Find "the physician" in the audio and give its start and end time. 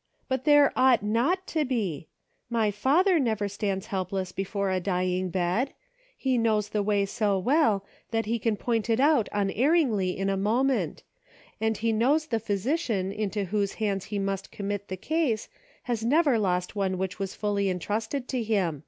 12.26-13.12